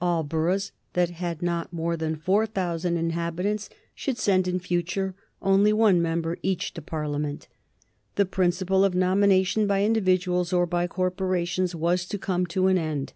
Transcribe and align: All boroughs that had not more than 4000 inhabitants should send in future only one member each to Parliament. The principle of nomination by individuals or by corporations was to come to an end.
All 0.00 0.22
boroughs 0.22 0.70
that 0.92 1.10
had 1.10 1.42
not 1.42 1.72
more 1.72 1.96
than 1.96 2.14
4000 2.14 2.96
inhabitants 2.96 3.68
should 3.92 4.18
send 4.18 4.46
in 4.46 4.60
future 4.60 5.16
only 5.42 5.72
one 5.72 6.00
member 6.00 6.38
each 6.44 6.72
to 6.74 6.80
Parliament. 6.80 7.48
The 8.14 8.24
principle 8.24 8.84
of 8.84 8.94
nomination 8.94 9.66
by 9.66 9.82
individuals 9.84 10.52
or 10.52 10.64
by 10.64 10.86
corporations 10.86 11.74
was 11.74 12.06
to 12.06 12.18
come 12.18 12.46
to 12.46 12.68
an 12.68 12.78
end. 12.78 13.14